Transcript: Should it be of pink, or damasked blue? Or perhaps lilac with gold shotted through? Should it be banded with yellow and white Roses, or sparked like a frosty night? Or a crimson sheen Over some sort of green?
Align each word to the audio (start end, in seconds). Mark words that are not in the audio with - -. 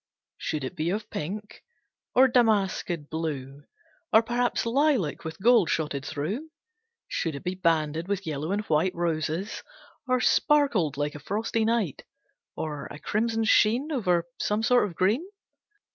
Should 0.39 0.63
it 0.63 0.75
be 0.75 0.89
of 0.89 1.11
pink, 1.11 1.61
or 2.15 2.27
damasked 2.27 3.11
blue? 3.11 3.65
Or 4.11 4.23
perhaps 4.23 4.65
lilac 4.65 5.23
with 5.23 5.39
gold 5.39 5.69
shotted 5.69 6.03
through? 6.03 6.49
Should 7.07 7.35
it 7.35 7.43
be 7.43 7.53
banded 7.53 8.07
with 8.07 8.25
yellow 8.25 8.51
and 8.51 8.63
white 8.65 8.95
Roses, 8.95 9.61
or 10.07 10.19
sparked 10.19 10.97
like 10.97 11.13
a 11.13 11.19
frosty 11.19 11.65
night? 11.65 12.03
Or 12.55 12.87
a 12.87 12.97
crimson 12.97 13.43
sheen 13.43 13.91
Over 13.91 14.25
some 14.39 14.63
sort 14.63 14.87
of 14.87 14.95
green? 14.95 15.23